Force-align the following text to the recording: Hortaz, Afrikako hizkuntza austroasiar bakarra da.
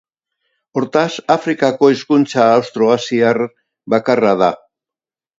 Hortaz, 0.79 1.09
Afrikako 1.33 1.89
hizkuntza 1.95 2.47
austroasiar 2.53 3.41
bakarra 3.95 4.33
da. 4.43 4.49